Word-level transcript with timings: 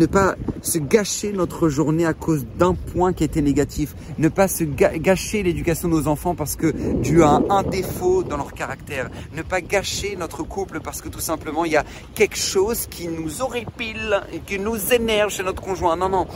ne 0.00 0.06
pas 0.06 0.34
se 0.62 0.78
gâcher 0.78 1.30
notre 1.32 1.68
journée 1.68 2.06
à 2.06 2.14
cause 2.14 2.46
d'un 2.58 2.74
point 2.74 3.12
qui 3.12 3.22
était 3.22 3.42
négatif. 3.42 3.94
Ne 4.16 4.30
pas 4.30 4.48
se 4.48 4.64
gâcher 4.64 5.42
l'éducation 5.42 5.88
de 5.88 5.94
nos 5.94 6.08
enfants 6.08 6.34
parce 6.34 6.56
que 6.56 6.70
dû 7.02 7.22
à 7.22 7.42
un, 7.50 7.62
défaut 7.62 8.22
dans 8.22 8.38
leur 8.38 8.54
caractère. 8.54 9.10
Ne 9.36 9.42
pas 9.42 9.60
gâcher 9.60 10.16
notre 10.16 10.42
couple 10.42 10.80
parce 10.80 11.02
que 11.02 11.10
tout 11.10 11.20
simplement 11.20 11.66
il 11.66 11.72
y 11.72 11.76
a 11.76 11.84
quelque 12.14 12.38
chose 12.38 12.86
qui 12.86 13.08
nous 13.08 13.42
horripile 13.42 14.22
et 14.32 14.38
qui 14.38 14.58
nous 14.58 14.94
énerve 14.94 15.30
chez 15.30 15.42
notre 15.42 15.60
conjoint. 15.60 15.96
Non, 15.96 16.08
non. 16.08 16.26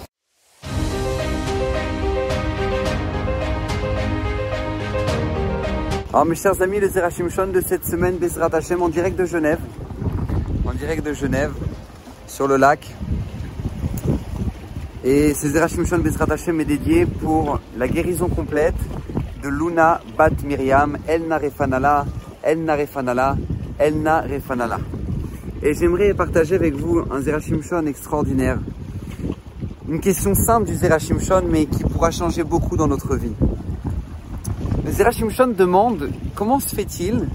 Alors 6.12 6.26
mes 6.26 6.36
chers 6.36 6.60
amis, 6.60 6.80
les 6.80 6.88
Zerachim 6.88 7.30
Shon 7.30 7.46
de 7.46 7.62
cette 7.62 7.86
semaine, 7.86 8.18
Bezrat 8.18 8.50
Hashem 8.52 8.82
en 8.82 8.90
direct 8.90 9.18
de 9.18 9.24
Genève. 9.24 9.58
En 10.66 10.74
direct 10.74 11.04
de 11.04 11.14
Genève, 11.14 11.52
sur 12.26 12.46
le 12.46 12.56
lac. 12.56 12.94
Et 15.06 15.34
ces 15.34 15.50
Zerachim 15.50 15.84
Shon 15.84 15.98
Bezrat 15.98 16.32
Hashem 16.32 16.62
est 16.62 16.64
dédié 16.64 17.04
pour 17.04 17.60
la 17.76 17.86
guérison 17.86 18.26
complète 18.26 18.74
de 19.42 19.50
Luna 19.50 20.00
Bat 20.16 20.30
Miriam, 20.46 20.96
Elna 21.06 21.36
Refanala, 21.36 22.06
Elna 22.42 22.74
Refanala, 22.74 23.36
Elna 23.78 24.22
Refanala. 24.22 24.78
Et 25.62 25.74
j'aimerais 25.74 26.14
partager 26.14 26.54
avec 26.54 26.74
vous 26.74 27.02
un 27.10 27.20
Zerachim 27.20 27.60
Shon 27.60 27.84
extraordinaire. 27.84 28.58
Une 29.90 30.00
question 30.00 30.34
simple 30.34 30.68
du 30.68 30.74
Zerachim 30.74 31.20
Shon, 31.20 31.42
mais 31.50 31.66
qui 31.66 31.82
pourra 31.84 32.10
changer 32.10 32.42
beaucoup 32.42 32.78
dans 32.78 32.88
notre 32.88 33.14
vie. 33.16 33.34
Le 34.86 34.90
Zerachim 34.90 35.28
Shon 35.28 35.48
demande 35.48 36.08
comment 36.34 36.60
se 36.60 36.74
fait-il 36.74 37.28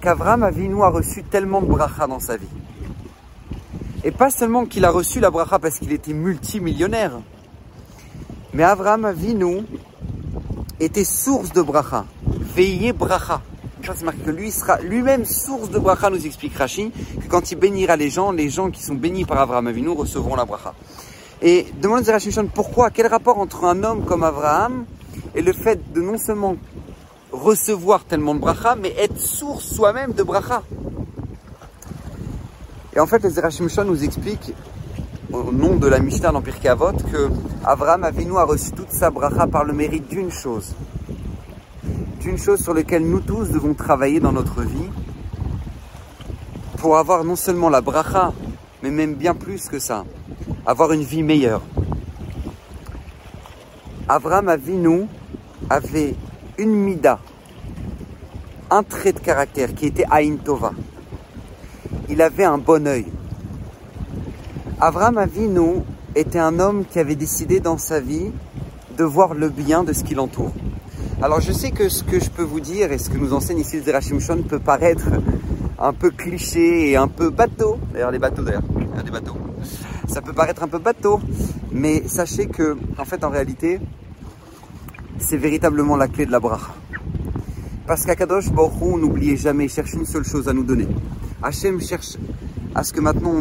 qu'Avram 0.00 0.44
Avinu 0.44 0.82
a 0.82 0.88
reçu 0.88 1.24
tellement 1.24 1.60
de 1.60 1.66
bracha 1.66 2.06
dans 2.06 2.20
sa 2.20 2.38
vie? 2.38 2.46
Et 4.02 4.10
pas 4.12 4.30
seulement 4.30 4.64
qu'il 4.64 4.84
a 4.86 4.90
reçu 4.90 5.20
la 5.20 5.30
bracha 5.30 5.58
parce 5.58 5.78
qu'il 5.78 5.92
était 5.92 6.14
multimillionnaire, 6.14 7.20
mais 8.54 8.62
Avram 8.62 9.04
Avinu 9.04 9.62
était 10.80 11.04
source 11.04 11.52
de 11.52 11.60
bracha, 11.60 12.06
veillé 12.54 12.92
bracha. 12.94 13.42
C'est 13.82 14.02
marqué 14.04 14.20
que 14.20 14.30
lui 14.30 14.50
sera 14.50 14.78
lui-même 14.80 15.24
source 15.24 15.70
de 15.70 15.78
bracha, 15.78 16.10
nous 16.10 16.24
explique 16.24 16.56
Rashi, 16.56 16.90
que 16.90 17.28
quand 17.28 17.50
il 17.50 17.56
bénira 17.56 17.96
les 17.96 18.08
gens, 18.08 18.30
les 18.30 18.48
gens 18.48 18.70
qui 18.70 18.82
sont 18.82 18.94
bénis 18.94 19.24
par 19.24 19.38
Avram 19.38 19.66
Avinu 19.66 19.90
recevront 19.90 20.36
la 20.36 20.44
bracha. 20.44 20.74
Et 21.42 21.66
demande 21.80 22.04
Zerachim 22.04 22.30
Shon 22.30 22.48
pourquoi, 22.54 22.90
quel 22.90 23.06
rapport 23.06 23.38
entre 23.38 23.64
un 23.64 23.82
homme 23.82 24.04
comme 24.04 24.22
Abraham 24.22 24.84
et 25.34 25.42
le 25.42 25.52
fait 25.52 25.92
de 25.92 26.00
non 26.00 26.18
seulement 26.18 26.56
recevoir 27.32 28.04
tellement 28.04 28.34
de 28.34 28.40
bracha, 28.40 28.76
mais 28.76 28.94
être 28.98 29.18
source 29.18 29.64
soi-même 29.64 30.12
de 30.12 30.22
bracha? 30.22 30.62
Et 33.00 33.02
en 33.02 33.06
fait, 33.06 33.22
les 33.22 33.30
Zerachim 33.30 33.66
nous 33.86 34.04
explique, 34.04 34.52
au 35.32 35.50
nom 35.50 35.76
de 35.76 35.88
la 35.88 36.00
Mishnah 36.00 36.32
dans 36.32 36.42
Pirkei 36.42 36.68
Avot, 36.68 36.92
que 37.10 37.30
Abraham 37.64 38.04
Avinu 38.04 38.36
a 38.36 38.44
reçu 38.44 38.72
toute 38.72 38.90
sa 38.90 39.08
bracha 39.08 39.46
par 39.46 39.64
le 39.64 39.72
mérite 39.72 40.06
d'une 40.08 40.30
chose. 40.30 40.74
D'une 42.20 42.36
chose 42.36 42.60
sur 42.60 42.74
laquelle 42.74 43.08
nous 43.08 43.20
tous 43.20 43.48
devons 43.48 43.72
travailler 43.72 44.20
dans 44.20 44.32
notre 44.32 44.60
vie 44.60 44.90
pour 46.76 46.98
avoir 46.98 47.24
non 47.24 47.36
seulement 47.36 47.70
la 47.70 47.80
bracha, 47.80 48.34
mais 48.82 48.90
même 48.90 49.14
bien 49.14 49.34
plus 49.34 49.70
que 49.70 49.78
ça, 49.78 50.04
avoir 50.66 50.92
une 50.92 51.02
vie 51.02 51.22
meilleure. 51.22 51.62
Abraham 54.10 54.50
Avinu 54.50 55.06
avait 55.70 56.16
une 56.58 56.74
mida, 56.74 57.18
un 58.70 58.82
trait 58.82 59.14
de 59.14 59.20
caractère 59.20 59.74
qui 59.74 59.86
était 59.86 60.04
Aïn 60.10 60.36
Tova. 60.36 60.72
Il 62.10 62.20
avait 62.22 62.44
un 62.44 62.58
bon 62.58 62.88
œil. 62.88 63.06
Avram 64.80 65.16
Avinu 65.16 65.82
était 66.16 66.40
un 66.40 66.58
homme 66.58 66.84
qui 66.84 66.98
avait 66.98 67.14
décidé 67.14 67.60
dans 67.60 67.78
sa 67.78 68.00
vie 68.00 68.32
de 68.98 69.04
voir 69.04 69.32
le 69.32 69.48
bien 69.48 69.84
de 69.84 69.92
ce 69.92 70.02
qui 70.02 70.16
l'entoure. 70.16 70.52
Alors 71.22 71.40
je 71.40 71.52
sais 71.52 71.70
que 71.70 71.88
ce 71.88 72.02
que 72.02 72.18
je 72.18 72.28
peux 72.28 72.42
vous 72.42 72.58
dire 72.58 72.90
et 72.90 72.98
ce 72.98 73.10
que 73.10 73.16
nous 73.16 73.32
enseigne 73.32 73.60
ici 73.60 73.80
le 73.80 74.42
peut 74.42 74.58
paraître 74.58 75.06
un 75.78 75.92
peu 75.92 76.10
cliché 76.10 76.90
et 76.90 76.96
un 76.96 77.06
peu 77.06 77.30
bateau. 77.30 77.78
D'ailleurs 77.92 78.10
les 78.10 78.18
bateaux 78.18 78.42
d'ailleurs, 78.42 78.64
il 78.96 79.04
des 79.04 79.10
bateaux. 79.12 79.36
Ça 80.08 80.20
peut 80.20 80.32
paraître 80.32 80.64
un 80.64 80.68
peu 80.68 80.78
bateau, 80.78 81.20
mais 81.70 82.08
sachez 82.08 82.48
que 82.48 82.76
en 82.98 83.04
fait 83.04 83.22
en 83.22 83.30
réalité 83.30 83.78
c'est 85.18 85.36
véritablement 85.36 85.96
la 85.96 86.08
clé 86.08 86.26
de 86.26 86.32
la 86.32 86.40
bracha. 86.40 86.74
Parce 87.86 88.04
qu'Akadosh 88.04 88.50
Baruch 88.50 88.98
n'oubliez 88.98 89.36
jamais, 89.36 89.68
cherche 89.68 89.92
une 89.92 90.06
seule 90.06 90.24
chose 90.24 90.48
à 90.48 90.52
nous 90.52 90.64
donner. 90.64 90.88
Hachem 91.42 91.80
cherche 91.80 92.18
à 92.74 92.84
ce 92.84 92.92
que 92.92 93.00
maintenant 93.00 93.32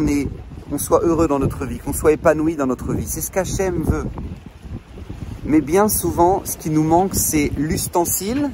on, 0.72 0.78
soit 0.78 1.02
heureux 1.04 1.28
dans 1.28 1.40
notre 1.40 1.66
vie, 1.66 1.80
qu'on 1.80 1.94
soit 1.94 2.14
épanoui 2.14 2.56
dans 2.56 2.68
notre 2.68 2.94
vie. 2.94 3.06
C'est 3.06 3.22
ce 3.22 3.30
qu'Hachem 3.30 3.84
veut. 3.84 4.06
Mais 5.46 5.62
bien 5.62 5.90
souvent, 5.90 6.42
ce 6.46 6.58
qui 6.58 6.70
nous 6.70 6.84
manque, 6.84 7.16
c'est 7.16 7.52
l'ustensile, 7.58 8.52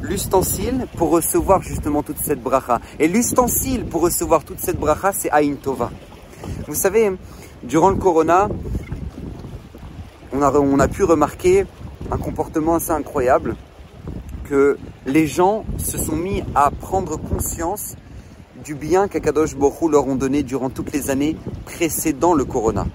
l'ustensile 0.00 0.86
pour 0.96 1.10
recevoir 1.10 1.62
justement 1.62 2.02
toute 2.02 2.18
cette 2.18 2.42
bracha. 2.42 2.80
Et 3.00 3.08
l'ustensile 3.08 3.86
pour 3.86 4.02
recevoir 4.02 4.44
toute 4.44 4.60
cette 4.60 4.78
bracha, 4.78 5.12
c'est 5.12 5.30
Aïn 5.30 5.56
Tova. 5.56 5.90
Vous 6.68 6.74
savez, 6.74 7.10
durant 7.64 7.90
le 7.90 7.96
Corona, 7.96 8.48
on 10.32 10.42
a, 10.42 10.52
on 10.52 10.78
a 10.78 10.88
pu 10.88 11.02
remarquer 11.02 11.66
un 12.12 12.18
comportement 12.18 12.76
assez 12.76 12.92
incroyable 12.92 13.56
que 14.44 14.78
les 15.06 15.26
gens 15.26 15.64
se 15.78 15.98
sont 15.98 16.16
mis 16.16 16.44
à 16.54 16.70
prendre 16.70 17.16
conscience 17.16 17.96
du 18.64 18.74
bien 18.74 19.08
qu'Akadosh 19.08 19.56
Borou 19.56 19.88
leur 19.88 20.06
ont 20.06 20.16
donné 20.16 20.42
durant 20.42 20.70
toutes 20.70 20.92
les 20.92 21.10
années 21.10 21.36
précédant 21.64 22.34
le 22.34 22.44
Corona. 22.44 22.86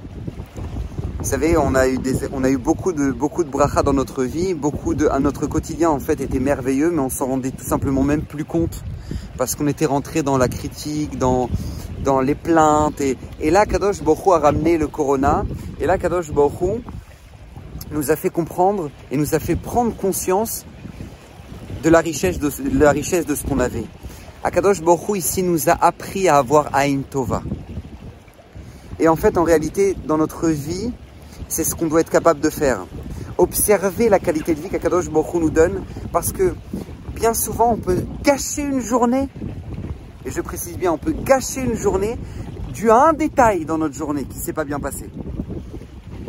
Vous 1.20 1.30
savez, 1.30 1.56
on 1.58 1.74
a 1.74 1.88
eu, 1.88 2.58
beaucoup 2.58 2.92
de, 2.92 3.12
beaucoup 3.12 3.46
de 3.46 3.82
dans 3.84 3.94
notre 3.94 4.26
vie, 4.26 4.54
beaucoup 4.54 4.94
de, 4.94 5.08
notre 5.20 5.48
quotidien 5.48 5.90
en 5.90 6.00
fait 6.00 6.20
était 6.20 6.42
merveilleux, 6.42 6.92
mais 6.92 7.00
on 7.00 7.10
s'en 7.10 7.28
rendait 7.28 7.52
tout 7.52 7.64
simplement 7.64 8.04
même 8.04 8.24
plus 8.24 8.44
compte 8.44 8.84
parce 9.38 9.56
qu'on 9.56 9.68
était 9.68 9.86
rentré 9.86 10.22
dans 10.22 10.38
la 10.38 10.50
critique, 10.50 11.18
dans, 11.18 11.50
les 12.22 12.36
plaintes. 12.36 13.00
Et, 13.00 13.50
là, 13.50 13.66
Kadosh 13.66 14.04
Borou 14.04 14.34
a 14.34 14.40
ramené 14.40 14.78
le 14.78 14.88
Corona. 14.88 15.46
Et 15.80 15.86
là, 15.86 15.98
Kadosh 15.98 16.32
Borou 16.32 16.82
nous 17.92 18.12
a 18.12 18.18
fait 18.18 18.30
comprendre 18.30 18.90
et 19.10 19.16
nous 19.16 19.34
a 19.34 19.40
fait 19.40 19.56
prendre 19.56 19.96
conscience 19.96 20.66
de 21.84 21.90
la 21.90 22.00
richesse 22.00 22.40
de, 22.40 22.52
la 22.78 22.92
richesse 22.92 23.26
de 23.26 23.36
ce 23.36 23.46
qu'on 23.46 23.60
avait. 23.60 23.86
Akadosh 24.44 24.82
Borou 24.82 25.16
ici 25.16 25.42
nous 25.42 25.70
a 25.70 25.74
appris 25.74 26.28
à 26.28 26.38
avoir 26.38 26.70
Aïn 26.74 27.02
Tova. 27.02 27.42
Et 29.00 29.08
en 29.08 29.16
fait, 29.16 29.38
en 29.38 29.44
réalité, 29.44 29.96
dans 30.06 30.18
notre 30.18 30.50
vie, 30.50 30.92
c'est 31.48 31.64
ce 31.64 31.76
qu'on 31.76 31.88
doit 31.88 32.02
être 32.02 32.10
capable 32.10 32.40
de 32.42 32.50
faire. 32.50 32.86
Observer 33.38 34.10
la 34.10 34.20
qualité 34.20 34.54
de 34.54 34.60
vie 34.60 34.70
qu'Akadosh 34.70 35.10
Borou 35.10 35.40
nous 35.40 35.50
donne, 35.50 35.84
parce 36.12 36.34
que 36.34 36.54
bien 37.16 37.34
souvent, 37.34 37.72
on 37.72 37.78
peut 37.78 38.04
gâcher 38.22 38.64
une 38.64 38.82
journée, 38.82 39.30
et 40.26 40.32
je 40.32 40.42
précise 40.42 40.78
bien, 40.78 40.92
on 40.92 40.98
peut 40.98 41.14
gâcher 41.14 41.62
une 41.62 41.76
journée 41.76 42.18
dû 42.74 42.90
à 42.90 42.98
un 42.98 43.14
détail 43.14 43.66
dans 43.66 43.78
notre 43.78 43.96
journée 43.96 44.26
qui 44.26 44.38
ne 44.38 44.44
s'est 44.44 44.54
pas 44.54 44.66
bien 44.66 44.80
passé 44.80 45.10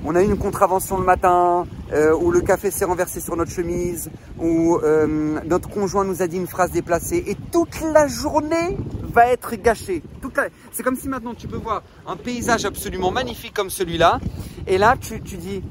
on 0.04 0.14
a 0.14 0.22
eu 0.22 0.26
une 0.26 0.36
contravention 0.36 0.98
le 0.98 1.04
matin, 1.04 1.64
euh, 1.92 2.14
où 2.14 2.30
le 2.30 2.40
café 2.40 2.70
s'est 2.70 2.84
renversé 2.84 3.20
sur 3.20 3.36
notre 3.36 3.50
chemise, 3.50 4.10
où 4.38 4.78
euh, 4.82 5.40
notre 5.44 5.68
conjoint 5.68 6.04
nous 6.04 6.22
a 6.22 6.26
dit 6.26 6.36
une 6.36 6.46
phrase 6.46 6.70
déplacée, 6.70 7.22
et 7.26 7.36
toute 7.52 7.80
la 7.92 8.06
journée 8.06 8.76
va 9.12 9.26
être 9.26 9.54
gâchée. 9.56 10.02
C'est 10.72 10.82
comme 10.82 10.96
si 10.96 11.08
maintenant 11.08 11.34
tu 11.34 11.46
peux 11.46 11.56
voir 11.56 11.82
un 12.06 12.16
paysage 12.16 12.64
absolument 12.64 13.10
magnifique 13.10 13.54
comme 13.54 13.70
celui-là, 13.70 14.18
et 14.66 14.78
là 14.78 14.96
tu, 15.00 15.20
dis, 15.20 15.62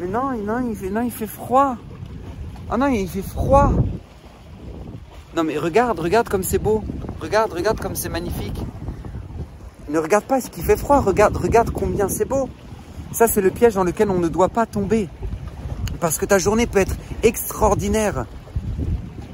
mais 0.00 0.06
non, 0.06 0.32
non, 0.36 0.68
il 0.68 0.76
fait, 0.76 0.90
non, 0.90 1.02
il 1.02 1.10
fait 1.10 1.26
froid. 1.26 1.76
Ah 2.70 2.76
non, 2.76 2.86
il 2.86 3.08
fait 3.08 3.22
froid. 3.22 3.72
Non 5.36 5.42
mais 5.42 5.58
regarde, 5.58 5.98
regarde 5.98 6.28
comme 6.28 6.42
c'est 6.42 6.58
beau. 6.58 6.84
Regarde, 7.20 7.52
regarde 7.52 7.80
comme 7.80 7.96
c'est 7.96 8.08
magnifique. 8.08 8.60
Ne 9.88 9.98
regarde 9.98 10.24
pas 10.24 10.40
ce 10.40 10.48
qui 10.48 10.62
fait 10.62 10.76
froid, 10.76 11.00
regarde, 11.00 11.36
regarde 11.36 11.70
combien 11.70 12.08
c'est 12.08 12.24
beau. 12.24 12.48
Ça, 13.12 13.28
c'est 13.28 13.40
le 13.40 13.50
piège 13.50 13.74
dans 13.74 13.84
lequel 13.84 14.10
on 14.10 14.18
ne 14.18 14.28
doit 14.28 14.48
pas 14.48 14.66
tomber. 14.66 15.08
Parce 16.04 16.18
que 16.18 16.26
ta 16.26 16.36
journée 16.36 16.66
peut 16.66 16.80
être 16.80 16.96
extraordinaire. 17.22 18.26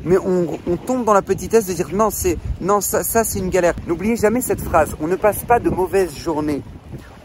Mais 0.04 0.18
on, 0.18 0.76
tombe 0.76 1.04
dans 1.04 1.12
la 1.12 1.20
petitesse 1.20 1.66
de 1.66 1.72
dire 1.72 1.88
non, 1.92 2.10
c'est 2.10 2.38
non, 2.60 2.80
ça, 2.80 3.02
ça 3.02 3.24
c'est 3.24 3.40
une 3.40 3.48
galère. 3.48 3.74
N'oubliez 3.88 4.14
jamais 4.14 4.40
cette 4.40 4.60
phrase. 4.60 4.94
On 5.00 5.08
ne 5.08 5.16
passe 5.16 5.42
pas 5.42 5.58
de 5.58 5.68
mauvaises 5.68 6.16
journées. 6.16 6.62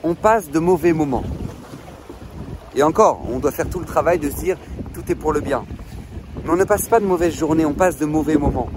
On 0.02 0.16
passe 0.16 0.50
de 0.50 0.58
mauvais 0.58 0.94
moments. 0.94 1.24
Et 2.76 2.82
encore, 2.82 3.22
on 3.32 3.38
doit 3.38 3.52
faire 3.52 3.70
tout 3.70 3.78
le 3.78 3.86
travail 3.86 4.18
de 4.18 4.32
se 4.32 4.36
dire 4.38 4.58
tout 4.96 5.04
est 5.12 5.16
pour 5.16 5.32
le 5.32 5.42
bien. 5.42 5.64
Mais 6.44 6.50
on 6.50 6.56
ne 6.56 6.64
passe 6.64 6.88
pas 6.88 7.00
de 7.00 7.06
mauvaises 7.06 7.38
journées, 7.38 7.66
on 7.66 7.74
passe 7.74 8.00
de 8.00 8.08
mauvais 8.08 8.38
moments. 8.38 8.70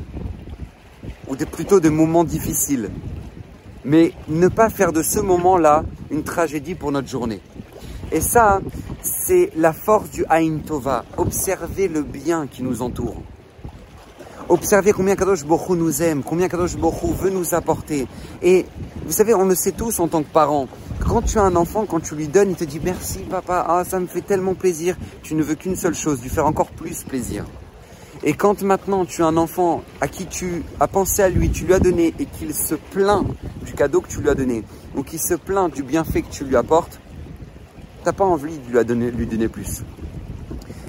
Ou 1.29 1.37
plutôt 1.47 1.81
de 1.81 1.88
moments 1.88 2.25
difficiles. 2.25 2.91
Mais 3.87 4.12
ne 4.29 4.49
pas 4.49 4.69
faire 4.69 4.93
de 4.93 5.03
ce 5.03 5.21
moment-là 5.21 5.85
une 6.11 6.25
tragédie 6.25 6.75
pour 6.75 6.93
notre 6.93 7.09
journée. 7.09 7.41
Et 8.12 8.21
ça, 8.21 8.61
c'est 9.03 9.50
la 9.56 9.73
force 9.73 10.11
du 10.11 10.25
Aïn 10.29 10.61
Tova. 10.61 11.05
Observer 11.17 11.89
le 11.89 12.03
bien 12.03 12.47
qui 12.47 12.62
nous 12.62 12.83
entoure. 12.83 13.23
Observer 14.49 14.93
combien 14.93 15.15
Kadosh 15.15 15.45
Borou 15.45 15.77
nous 15.77 16.03
aime, 16.03 16.23
combien 16.23 16.49
Kadosh 16.49 16.77
Borou 16.77 17.12
veut 17.12 17.29
nous 17.29 17.55
apporter. 17.55 18.06
Et 18.43 18.65
vous 19.05 19.12
savez, 19.12 19.35
on 19.35 19.45
le 19.45 19.55
sait 19.55 19.73
tous 19.73 20.00
en 20.00 20.09
tant 20.09 20.23
que 20.23 20.33
parents, 20.33 20.69
quand 21.06 21.23
tu 21.23 21.39
as 21.39 21.43
un 21.43 21.55
enfant, 21.55 21.85
quand 21.87 22.00
tu 22.00 22.15
lui 22.15 22.29
donnes, 22.29 22.50
il 22.50 22.56
te 22.56 22.65
dit 22.65 22.81
merci 22.83 23.19
papa, 23.21 23.65
ah 23.69 23.85
ça 23.85 24.00
me 24.00 24.06
fait 24.06 24.23
tellement 24.23 24.55
plaisir. 24.55 24.97
Tu 25.23 25.35
ne 25.35 25.43
veux 25.43 25.55
qu'une 25.55 25.77
seule 25.77 25.95
chose, 25.95 26.23
lui 26.23 26.31
faire 26.31 26.47
encore 26.47 26.71
plus 26.71 27.05
plaisir. 27.05 27.45
Et 28.25 28.33
quand 28.33 28.62
maintenant 28.62 29.05
tu 29.05 29.23
as 29.23 29.27
un 29.27 29.37
enfant 29.37 29.83
à 30.00 30.09
qui 30.09 30.27
tu 30.27 30.62
as 30.81 30.89
pensé 30.89 31.23
à 31.23 31.29
lui, 31.29 31.50
tu 31.50 31.65
lui 31.65 31.75
as 31.75 31.79
donné 31.79 32.15
et 32.19 32.25
qu'il 32.27 32.55
se 32.55 32.75
plaint 32.75 33.27
du 33.65 33.75
cadeau 33.75 34.00
que 34.00 34.09
tu 34.09 34.21
lui 34.21 34.31
as 34.31 34.35
donné, 34.35 34.65
ou 34.97 35.03
qu'il 35.03 35.21
se 35.21 35.35
plaint 35.35 35.73
du 35.73 35.83
bienfait 35.83 36.23
que 36.23 36.31
tu 36.31 36.45
lui 36.45 36.56
apportes, 36.56 37.00
t'as 38.08 38.14
pas 38.14 38.25
envie 38.25 38.56
de 38.56 38.94
lui 39.10 39.26
donner, 39.26 39.49
plus. 39.49 39.82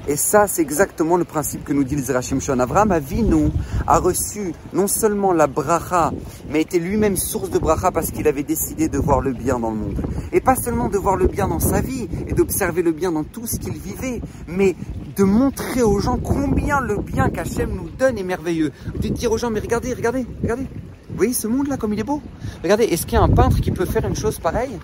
Et 0.08 0.16
ça, 0.16 0.48
c'est 0.48 0.62
exactement 0.62 1.18
le 1.18 1.26
principe 1.26 1.66
que 1.66 1.74
nous 1.74 1.84
dit 1.84 1.98
le 1.98 2.02
Zerachim 2.02 2.40
Shon. 2.40 2.58
Avraham 2.60 2.94
Avinu 2.94 3.50
a 3.86 4.00
reçu 4.00 4.54
non 4.72 4.88
seulement 4.88 5.34
la 5.34 5.48
bracha, 5.48 6.14
mais 6.50 6.62
était 6.62 6.80
lui-même 6.80 7.18
source 7.18 7.50
de 7.50 7.60
bracha 7.60 7.92
parce 7.92 8.12
qu'il 8.12 8.26
avait 8.26 8.44
décidé 8.44 8.88
de 8.88 8.98
voir 8.98 9.20
le 9.20 9.34
bien 9.34 9.60
dans 9.60 9.72
le 9.72 9.76
monde. 9.76 10.02
Et 10.32 10.40
pas 10.40 10.56
seulement 10.56 10.88
de 10.88 10.98
voir 10.98 11.18
le 11.18 11.28
bien 11.28 11.50
dans 11.50 11.60
sa 11.60 11.82
vie 11.82 12.08
et 12.26 12.32
d'observer 12.32 12.84
le 12.84 12.94
bien 12.94 13.12
dans 13.12 13.26
tout 13.26 13.46
ce 13.46 13.58
qu'il 13.58 13.78
vivait, 13.78 14.22
mais 14.48 14.78
de 15.18 15.24
montrer 15.26 15.82
aux 15.82 16.00
gens 16.00 16.18
combien 16.24 16.80
le 16.80 17.02
bien 17.02 17.28
qu'Hachem 17.28 17.70
nous 17.70 17.90
donne 17.90 18.18
est 18.18 18.24
merveilleux. 18.24 18.72
De 18.96 19.10
dire 19.10 19.34
aux 19.34 19.38
gens, 19.38 19.50
mais 19.50 19.60
regardez, 19.60 19.94
regardez, 19.94 20.26
regardez. 20.42 20.68
Vous 21.10 21.18
voyez 21.18 21.34
ce 21.34 21.48
monde-là 21.48 21.76
comme 21.76 21.92
il 21.92 22.00
est 22.00 22.04
beau 22.04 22.22
Regardez, 22.64 22.86
est-ce 22.86 23.06
qu'il 23.06 23.16
y 23.16 23.22
a 23.22 23.24
un 23.24 23.28
peintre 23.28 23.60
qui 23.60 23.72
peut 23.72 23.84
faire 23.84 24.06
une 24.08 24.16
chose 24.16 24.40
pareille? 24.40 24.80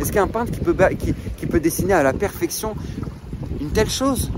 Est-ce 0.00 0.12
qu'il 0.12 0.26
peintre 0.26 0.52
qui 0.52 1.46
peut, 1.46 1.60
dessiner 1.60 1.94
à 1.94 2.02
la 2.02 2.12
perfection 2.12 2.74
une 3.60 3.70
telle 3.70 3.90
chose? 3.90 4.30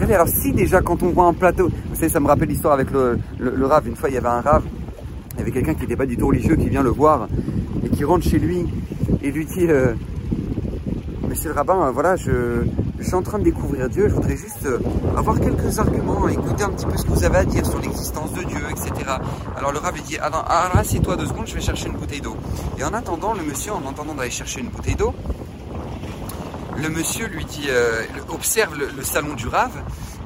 Alors 0.00 0.28
si 0.28 0.52
déjà 0.52 0.82
quand 0.82 1.02
on 1.02 1.08
voit 1.08 1.26
un 1.26 1.32
plateau, 1.32 1.68
vous 1.68 1.94
savez, 1.94 2.08
ça 2.08 2.20
me 2.20 2.26
rappelle 2.26 2.48
l'histoire 2.48 2.74
avec 2.74 2.90
le, 2.92 3.18
rave. 3.66 3.88
Une 3.88 3.96
fois, 3.96 4.08
il 4.08 4.14
y 4.14 4.18
avait 4.18 4.28
un 4.28 4.40
rave, 4.40 4.62
il 5.32 5.38
y 5.38 5.42
avait 5.42 5.50
quelqu'un 5.50 5.74
qui 5.74 5.80
n'était 5.80 5.96
pas 5.96 6.06
du 6.06 6.16
tout 6.16 6.28
religieux 6.28 6.54
qui 6.54 6.68
vient 6.68 6.82
le 6.82 6.90
voir 6.90 7.28
et 7.84 7.88
qui 7.88 8.04
rentre 8.04 8.24
chez 8.24 8.38
lui 8.38 8.66
et 9.22 9.30
lui 9.32 9.44
dit 9.46 9.66
euh, 9.68 9.94
Monsieur 11.28 11.48
le 11.48 11.56
rabbin, 11.56 11.90
voilà, 11.90 12.14
je, 12.14 12.62
suis 13.02 13.14
en 13.14 13.22
train 13.22 13.38
de 13.38 13.44
découvrir 13.44 13.88
Dieu, 13.88 14.08
je 14.08 14.14
voudrais 14.14 14.36
juste 14.36 14.64
euh, 14.64 14.78
avoir 15.16 15.38
quelques 15.40 15.78
arguments, 15.78 16.28
écouter 16.28 16.64
un 16.64 16.70
petit 16.70 16.86
peu 16.86 16.96
ce 16.96 17.04
que 17.04 17.10
vous 17.10 17.24
avez 17.24 17.38
à 17.38 17.44
dire 17.44 17.66
sur 17.66 17.78
l'existence 17.80 18.32
de 18.32 18.42
Dieu, 18.42 18.58
etc. 18.70 18.92
Alors 19.56 19.72
le 19.72 19.80
lui 19.94 20.02
dit 20.02 20.18
Alors, 20.18 20.44
alors 20.50 20.76
assieds-toi 20.76 21.16
deux 21.16 21.26
secondes, 21.26 21.46
je 21.46 21.54
vais 21.54 21.60
chercher 21.60 21.88
une 21.88 21.96
bouteille 21.96 22.20
d'eau. 22.20 22.36
Et 22.78 22.84
en 22.84 22.92
attendant, 22.94 23.34
le 23.34 23.42
monsieur, 23.42 23.72
en 23.72 23.84
entendant 23.84 24.14
d'aller 24.14 24.30
chercher 24.30 24.60
une 24.60 24.68
bouteille 24.68 24.96
d'eau, 24.96 25.14
le 26.76 26.90
monsieur 26.90 27.26
lui 27.26 27.44
dit, 27.44 27.66
euh, 27.68 28.02
observe 28.28 28.76
le, 28.76 29.02
salon 29.02 29.34
du 29.34 29.48
Rave 29.48 29.82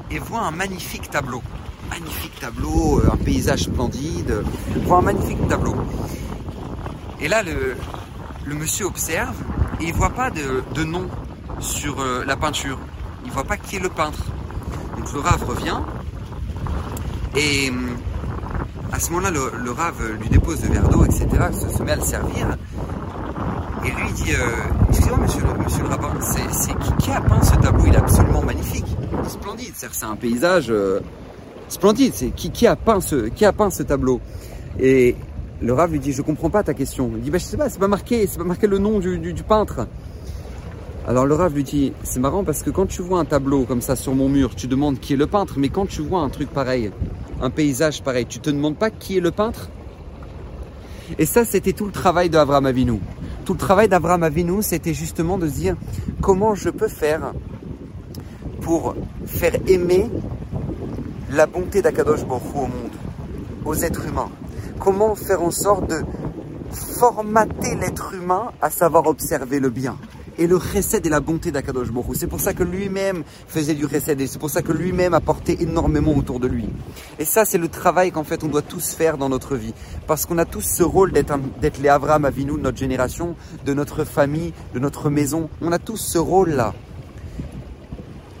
et 0.09 0.19
voit 0.19 0.41
un 0.41 0.51
magnifique 0.51 1.09
tableau. 1.09 1.41
Magnifique 1.89 2.39
tableau, 2.39 2.99
euh, 2.99 3.09
un 3.13 3.17
paysage 3.17 3.63
splendide, 3.63 4.43
voit 4.85 4.97
un 4.97 5.01
magnifique 5.01 5.47
tableau. 5.47 5.75
Et 7.21 7.27
là, 7.27 7.41
le, 7.43 7.75
monsieur 8.53 8.85
observe 8.85 9.35
et 9.79 9.85
il 9.85 9.93
voit 9.93 10.09
pas 10.09 10.29
de, 10.29 10.83
nom 10.83 11.07
sur 11.61 12.01
euh, 12.01 12.25
la 12.25 12.35
peinture. 12.35 12.77
Il 13.25 13.31
voit 13.31 13.45
pas 13.45 13.57
qui 13.57 13.77
est 13.77 13.79
le 13.79 13.89
peintre. 13.89 14.23
Donc 14.97 15.13
le 15.13 15.19
Rave 15.19 15.43
revient 15.47 15.79
et 17.35 17.71
à 18.91 18.99
ce 18.99 19.09
moment-là, 19.11 19.31
le, 19.31 19.71
Rave 19.71 20.17
lui 20.19 20.29
dépose 20.29 20.61
le 20.63 20.73
verre 20.73 20.89
d'eau, 20.89 21.05
etc., 21.05 21.27
se, 21.53 21.77
se 21.77 21.81
met 21.81 21.93
à 21.93 21.95
le 21.95 22.01
servir. 22.01 22.57
Et 23.85 23.89
lui 23.89 24.11
dit, 24.13 24.33
euh, 24.33 24.89
excusez-moi 24.89 25.19
monsieur, 25.63 25.81
le 25.83 25.89
rabbin, 25.89 26.13
c'est 26.21 26.77
qui, 26.99 27.11
a 27.11 27.21
peint 27.21 27.41
ce 27.41 27.55
tableau? 27.55 27.85
Il 27.87 27.93
est 27.93 27.97
absolument 27.97 28.43
magnifique, 28.43 28.85
splendide. 29.27 29.73
C'est 29.75 30.03
un 30.03 30.15
paysage 30.15 30.67
euh, 30.69 30.99
splendide. 31.67 32.13
C'est 32.13 32.29
qui, 32.29 32.67
a 32.67 32.75
peint 32.75 32.99
ce, 32.99 33.83
tableau? 33.83 34.19
Et 34.79 35.15
le 35.61 35.73
Rav 35.73 35.91
lui 35.91 35.99
dit, 35.99 36.11
je 36.11 36.21
comprends 36.21 36.49
pas 36.49 36.61
ta 36.61 36.73
question. 36.73 37.11
Il 37.15 37.21
dit, 37.21 37.31
bah, 37.31 37.39
je 37.39 37.45
sais 37.45 37.57
pas, 37.57 37.69
c'est 37.69 37.79
pas 37.79 37.87
marqué, 37.87 38.27
c'est 38.27 38.37
pas 38.37 38.43
marqué 38.43 38.67
le 38.67 38.77
nom 38.77 38.99
du, 38.99 39.33
peintre. 39.47 39.87
Alors 41.07 41.25
le 41.25 41.33
Rav 41.33 41.55
lui 41.55 41.63
dit, 41.63 41.93
c'est 42.03 42.19
marrant 42.19 42.43
parce 42.43 42.61
que 42.61 42.69
quand 42.69 42.85
tu 42.85 43.01
vois 43.01 43.19
un 43.19 43.25
tableau 43.25 43.65
comme 43.65 43.81
ça 43.81 43.95
sur 43.95 44.13
mon 44.13 44.29
mur, 44.29 44.53
tu 44.55 44.67
demandes 44.67 44.99
qui 44.99 45.13
est 45.13 45.17
le 45.17 45.25
peintre, 45.25 45.55
mais 45.57 45.69
quand 45.69 45.87
tu 45.87 46.01
vois 46.01 46.21
un 46.21 46.29
truc 46.29 46.49
pareil, 46.49 46.91
un 47.41 47.49
paysage 47.49 48.03
pareil, 48.03 48.27
tu 48.27 48.39
te 48.39 48.51
demandes 48.51 48.77
pas 48.77 48.91
qui 48.91 49.17
est 49.17 49.21
le 49.21 49.31
peintre? 49.31 49.69
Et 51.17 51.25
ça, 51.25 51.43
c'était 51.43 51.73
tout 51.73 51.85
le 51.85 51.91
travail 51.91 52.29
d'Avraham 52.29 52.67
Avinu. 52.67 52.99
Tout 53.45 53.53
le 53.53 53.59
travail 53.59 53.89
d'Abraham 53.89 54.23
Avinu, 54.23 54.61
c'était 54.61 54.93
justement 54.93 55.39
de 55.39 55.47
se 55.47 55.53
dire 55.53 55.75
comment 56.21 56.53
je 56.53 56.69
peux 56.69 56.87
faire 56.87 57.33
pour 58.61 58.95
faire 59.25 59.55
aimer 59.67 60.07
la 61.31 61.47
bonté 61.47 61.81
d'Akadosh 61.81 62.25
Baruch 62.25 62.43
au 62.53 62.59
monde, 62.59 62.91
aux 63.65 63.75
êtres 63.75 64.05
humains? 64.07 64.29
Comment 64.79 65.15
faire 65.15 65.41
en 65.41 65.51
sorte 65.51 65.89
de 65.89 66.01
formater 66.71 67.75
l'être 67.75 68.13
humain 68.13 68.51
à 68.61 68.69
savoir 68.69 69.07
observer 69.07 69.59
le 69.59 69.71
bien? 69.71 69.97
Et 70.41 70.47
le 70.47 70.59
chesed 70.59 71.05
et 71.05 71.09
la 71.09 71.19
bonté 71.19 71.51
d'Akadosh 71.51 71.91
Borou. 71.91 72.15
C'est 72.15 72.25
pour 72.25 72.41
ça 72.41 72.53
que 72.53 72.63
lui-même 72.63 73.23
faisait 73.47 73.75
du 73.75 73.87
chesed 73.87 74.19
et 74.19 74.25
c'est 74.25 74.39
pour 74.39 74.49
ça 74.49 74.63
que 74.63 74.71
lui-même 74.71 75.13
apportait 75.13 75.57
énormément 75.59 76.17
autour 76.17 76.39
de 76.39 76.47
lui. 76.47 76.67
Et 77.19 77.25
ça, 77.25 77.45
c'est 77.45 77.59
le 77.59 77.67
travail 77.67 78.11
qu'en 78.11 78.23
fait 78.23 78.43
on 78.43 78.47
doit 78.47 78.63
tous 78.63 78.93
faire 78.93 79.19
dans 79.19 79.29
notre 79.29 79.55
vie. 79.55 79.73
Parce 80.07 80.25
qu'on 80.25 80.39
a 80.39 80.45
tous 80.45 80.61
ce 80.61 80.81
rôle 80.81 81.11
d'être 81.11 81.37
les 81.79 81.89
Avram 81.89 82.25
Avinu 82.25 82.53
de 82.53 82.57
notre 82.57 82.77
génération, 82.77 83.35
de 83.65 83.73
notre 83.75 84.03
famille, 84.03 84.51
de 84.73 84.79
notre 84.79 85.11
maison. 85.11 85.47
On 85.61 85.71
a 85.71 85.77
tous 85.77 85.97
ce 85.97 86.17
rôle-là. 86.17 86.73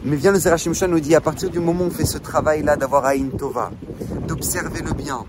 Mais 0.03 0.15
vient 0.15 0.31
le 0.31 0.39
Zerachim 0.39 0.73
nous 0.89 0.99
dit, 0.99 1.13
à 1.13 1.21
partir 1.21 1.51
du 1.51 1.59
moment 1.59 1.83
où 1.83 1.87
on 1.87 1.91
fait 1.91 2.05
ce 2.05 2.17
travail-là 2.17 2.75
d'avoir 2.75 3.05
Aïn 3.05 3.29
Tova, 3.37 3.69
d'observer 4.27 4.81
le 4.81 4.93
bien, 4.93 5.23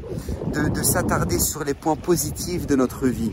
de, 0.55 0.83
s'attarder 0.83 1.39
sur 1.39 1.63
les 1.63 1.75
points 1.75 1.97
positifs 1.97 2.67
de 2.67 2.75
notre 2.75 3.07
vie, 3.07 3.33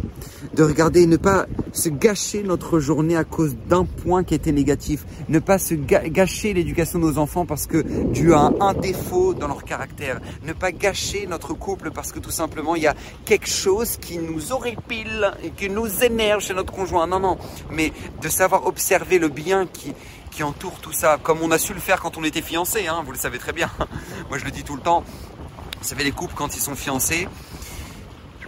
de 0.54 0.64
regarder, 0.64 1.06
ne 1.06 1.16
pas 1.16 1.46
se 1.74 1.90
gâcher 1.90 2.44
notre 2.44 2.80
journée 2.80 3.16
à 3.16 3.24
cause 3.24 3.56
d'un 3.68 3.86
point 3.86 4.24
qui 4.24 4.36
était 4.36 4.52
négatif, 4.52 5.06
ne 5.28 5.40
pas 5.40 5.58
se 5.58 5.74
gâcher 5.74 6.54
l'éducation 6.54 7.00
de 7.00 7.06
nos 7.06 7.18
enfants 7.18 7.46
parce 7.46 7.68
que 7.68 7.82
Dieu 8.12 8.34
a 8.34 8.52
un, 8.60 8.74
défaut 8.74 9.34
dans 9.34 9.48
leur 9.48 9.64
caractère, 9.64 10.20
ne 10.44 10.54
pas 10.54 10.72
gâcher 10.72 11.28
notre 11.28 11.54
couple 11.54 11.92
parce 11.92 12.12
que 12.12 12.20
tout 12.20 12.32
simplement 12.32 12.76
il 12.76 12.84
y 12.84 12.88
a 12.88 12.96
quelque 13.26 13.50
chose 13.50 13.98
qui 13.98 14.18
nous 14.18 14.52
horripile 14.52 15.32
et 15.44 15.52
qui 15.52 15.70
nous 15.70 16.04
énerve 16.04 16.42
chez 16.42 16.54
notre 16.54 16.72
conjoint. 16.74 17.08
Non, 17.08 17.20
non, 17.20 17.38
mais 17.72 17.92
de 18.22 18.30
savoir 18.30 18.68
observer 18.68 19.20
le 19.20 19.28
bien 19.28 19.68
qui, 19.68 19.94
qui 20.32 20.44
entoure 20.44 20.80
tout 20.80 20.94
ça, 20.94 21.18
comme 21.22 21.40
on 21.42 21.52
a 21.52 21.58
su 21.58 21.74
le 21.74 21.80
faire 21.80 22.02
quand 22.02 22.18
on 22.18 22.24
était 22.24 22.42
fiancés, 22.42 22.88
hein, 22.88 23.04
vous 23.06 23.12
le 23.12 23.18
savez 23.18 23.40
très 23.40 23.54
bien. 23.54 23.70
Moi 24.30 24.38
je 24.38 24.46
le 24.46 24.52
dis 24.52 24.64
tout 24.64 24.76
le 24.76 24.82
temps, 24.82 25.04
vous 25.80 25.88
savez 25.88 26.04
les 26.04 26.12
couples 26.12 26.34
quand 26.36 26.56
ils 26.56 26.62
sont 26.62 26.76
fiancés, 26.76 27.28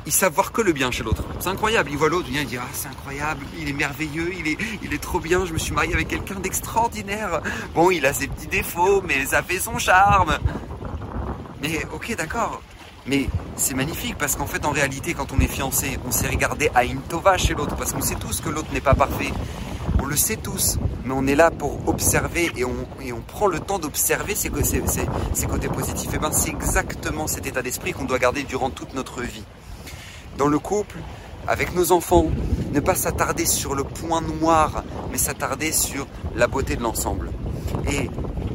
ils 0.06 0.12
savent 0.12 0.34
voir 0.34 0.52
que 0.52 0.62
le 0.62 0.72
bien 0.72 0.92
chez 0.92 1.04
l'autre. 1.04 1.24
C'est 1.40 1.50
incroyable, 1.50 1.90
ils 1.92 1.98
voient 1.98 2.10
l'autre, 2.10 2.28
ils 2.32 2.46
disent 2.46 2.60
ah 2.62 2.68
c'est 2.74 2.88
incroyable, 2.88 3.46
il 3.60 3.70
est 3.70 3.74
merveilleux, 3.74 4.34
il 4.38 4.48
est, 4.48 4.58
il 4.84 4.94
est 4.94 5.02
trop 5.02 5.20
bien, 5.20 5.46
je 5.46 5.54
me 5.54 5.58
suis 5.58 5.74
marié 5.74 5.94
avec 5.94 6.08
quelqu'un 6.08 6.40
d'extraordinaire. 6.40 7.42
Bon, 7.76 7.92
il 7.92 8.06
a 8.06 8.14
ses 8.14 8.28
petits 8.28 8.48
défauts, 8.48 9.02
mais 9.02 9.26
ça 9.26 9.44
fait 9.44 9.60
son 9.60 9.78
charme. 9.78 10.38
Mais 11.62 11.86
ok 11.94 12.16
d'accord, 12.18 12.62
mais 13.06 13.28
c'est 13.56 13.76
magnifique 13.76 14.18
parce 14.18 14.36
qu'en 14.36 14.48
fait 14.48 14.66
en 14.66 14.72
réalité 14.72 15.14
quand 15.14 15.32
on 15.32 15.40
est 15.40 15.48
fiancé, 15.48 16.00
on 16.06 16.12
s'est 16.12 16.28
regardé 16.28 16.72
à 16.74 16.84
une 16.84 17.02
tova 17.02 17.38
chez 17.38 17.54
l'autre 17.54 17.76
parce 17.76 17.92
qu'on 17.92 18.02
sait 18.02 18.16
tous 18.16 18.42
que 18.42 18.50
l'autre 18.50 18.70
n'est 18.74 18.82
pas 18.82 18.96
parfait 18.96 19.32
le 20.12 20.18
sait 20.18 20.36
tous, 20.36 20.78
mais 21.06 21.14
on 21.14 21.26
est 21.26 21.36
là 21.36 21.52
pour 21.52 21.88
observer 21.88 22.52
et 22.58 22.66
on, 22.66 22.76
on 23.00 23.22
prend 23.22 23.48
le 23.48 23.62
temps 23.62 23.80
d'observer 23.80 24.36
ces, 24.36 24.50
côtés 24.50 25.70
positifs. 25.70 26.14
Et 26.14 26.20
ben 26.20 26.34
c'est 26.34 26.50
exactement 26.50 27.28
cet 27.28 27.48
état 27.48 27.62
d'esprit 27.62 27.94
qu'on 27.94 28.04
doit 28.04 28.20
garder 28.20 28.44
durant 28.44 28.70
toute 28.70 28.94
notre 28.94 29.22
vie. 29.22 29.46
Dans 30.42 30.48
le 30.48 30.58
couple, 30.58 30.98
avec 31.48 31.76
nos 31.76 31.92
enfants, 31.92 32.26
ne 32.74 32.80
pas 32.80 32.96
s'attarder 32.96 33.46
sur 33.46 33.76
le 33.76 33.84
point 33.84 34.22
noir, 34.22 34.84
mais 35.12 35.20
s'attarder 35.20 35.72
sur 35.72 36.08
la 36.36 36.48
beauté 36.48 36.76
de 36.76 36.82
l'ensemble. 36.82 37.30
Et 37.92 38.10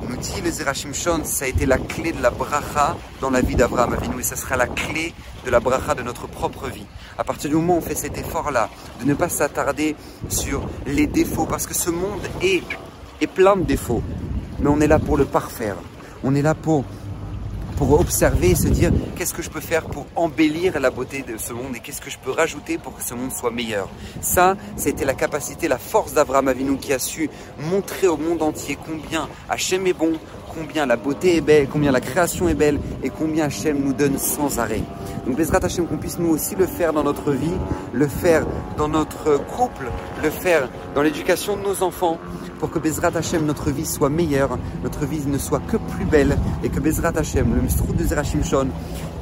nous 0.09 0.17
dit 0.17 0.41
le 0.45 0.51
Zerachim 0.51 0.93
Shon, 0.93 1.21
ça 1.23 1.45
a 1.45 1.49
été 1.49 1.65
la 1.65 1.79
clé 1.79 2.11
de 2.11 2.21
la 2.21 2.31
bracha 2.31 2.97
dans 3.21 3.31
la 3.31 3.41
vie 3.41 3.55
d'Abraham 3.55 3.93
Avinu 3.93 4.19
et 4.19 4.25
ça 4.25 4.35
sera 4.35 4.57
la 4.57 4.67
clé 4.67 5.15
de 5.45 5.51
la 5.53 5.61
bracha 5.61 5.95
de 5.95 6.03
notre 6.03 6.27
propre 6.27 6.67
vie. 6.67 6.87
À 7.19 7.23
partir 7.23 7.51
du 7.51 7.55
moment 7.55 7.75
où 7.75 7.79
on 7.79 7.81
fait 7.81 7.95
cet 7.95 8.19
effort-là, 8.19 8.69
de 8.99 9.05
ne 9.05 9.15
pas 9.15 9.29
s'attarder 9.29 9.95
sur 10.29 10.69
les 10.87 11.07
défauts, 11.07 11.47
parce 11.47 11.69
que 11.69 11.75
ce 11.75 11.91
monde 11.91 12.27
est, 12.43 12.65
est 13.21 13.29
plein 13.29 13.55
de 13.55 13.63
défauts, 13.63 14.03
mais 14.59 14.69
on 14.71 14.81
est 14.81 14.89
là 14.89 14.99
pour 14.99 15.17
le 15.17 15.25
parfaire. 15.25 15.77
On 16.25 16.35
est 16.35 16.43
là 16.43 16.57
pour 16.57 16.85
pour 17.77 18.01
observer 18.01 18.51
et 18.51 18.55
se 18.55 18.69
dire 18.69 18.91
qu'est-ce 19.17 19.35
que 19.35 19.43
je 19.43 19.51
peux 19.51 19.61
faire 19.61 19.85
pour 19.85 20.07
embellir 20.17 20.81
la 20.81 20.91
beauté 20.91 21.23
de 21.23 21.37
ce 21.37 21.53
monde 21.53 21.77
et 21.77 21.81
qu'est-ce 21.81 22.01
que 22.01 22.11
je 22.11 22.19
peux 22.19 22.31
rajouter 22.31 22.79
pour 22.79 22.97
que 22.97 23.03
ce 23.03 23.15
monde 23.15 23.33
soit 23.33 23.51
meilleur? 23.51 23.89
Ça, 24.21 24.57
c'était 24.77 25.05
la 25.05 25.15
capacité, 25.15 25.69
la 25.69 25.79
force 25.79 26.15
d'Abraham 26.15 26.49
Avinu 26.49 26.79
qui 26.79 26.93
a 26.93 26.99
su 26.99 27.29
montrer 27.71 28.07
au 28.07 28.17
monde 28.17 28.43
entier 28.43 28.79
combien 28.85 29.29
Hachem 29.49 29.87
est 29.87 29.93
bon, 29.93 30.13
combien 30.57 30.87
la 30.87 30.97
beauté 30.97 31.37
est 31.37 31.41
belle, 31.41 31.69
combien 31.69 31.93
la 31.93 32.01
création 32.01 32.49
est 32.49 32.55
belle 32.55 32.79
et 33.03 33.11
combien 33.11 33.45
Hachem 33.45 33.79
nous 33.83 33.93
donne 33.93 34.19
sans 34.19 34.59
arrêt. 34.59 34.83
Donc 35.27 35.37
Bezrat 35.37 35.59
Hachem 35.63 35.87
qu'on 35.87 35.99
puisse 35.99 36.19
nous 36.19 36.31
aussi 36.31 36.55
le 36.55 36.67
faire 36.67 36.93
dans 36.93 37.05
notre 37.05 37.33
vie, 37.33 37.59
le 37.93 38.07
faire 38.07 38.47
dans 38.79 38.89
notre 38.89 39.39
couple, 39.45 39.87
le 40.23 40.31
faire 40.31 40.69
dans 40.95 41.03
l'éducation 41.03 41.57
de 41.57 41.63
nos 41.63 41.83
enfants, 41.83 42.19
pour 42.59 42.71
que 42.71 42.79
Bezrat 42.79 43.11
Hashem, 43.15 43.45
notre 43.45 43.71
vie 43.71 43.85
soit 43.85 44.09
meilleure, 44.09 44.59
notre 44.83 45.05
vie 45.05 45.21
ne 45.27 45.39
soit 45.39 45.61
que 45.61 45.77
plus 45.77 46.07
belle, 46.07 46.39
et 46.65 46.71
que 46.71 46.81
Bezrat 46.81 47.13
Hashem, 47.17 47.55
le 47.55 47.61
Mistrou 47.61 47.93
de 47.93 48.05
Zerachim 48.05 48.43
Shon, 48.43 48.69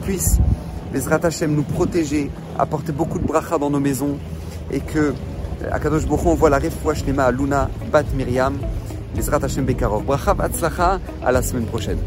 puisse 0.02 0.38
Bezrat 0.92 1.20
Hashem 1.24 1.52
nous 1.52 1.64
protéger, 1.64 2.30
apporter 2.58 2.92
beaucoup 2.92 3.18
de 3.18 3.26
bracha 3.26 3.58
dans 3.58 3.70
nos 3.70 3.80
maisons, 3.80 4.18
et 4.70 4.80
que 4.80 5.14
Akadosh 5.72 6.06
Baruch 6.06 6.24
Hu 6.24 6.28
envoie 6.28 6.50
la 6.50 6.58
refoua 6.58 6.94
shlema 6.94 7.24
à 7.24 7.32
Luna 7.32 7.68
Bat 7.90 8.04
Miriam. 8.14 8.54
Bezrat 9.14 9.42
Hashem 9.42 9.64
Bekarov. 9.64 10.04
Bracha 10.04 10.34
Atzlacha, 10.38 11.00
à 11.24 11.32
la 11.32 11.42
semaine 11.42 11.66
prochaine. 11.66 11.98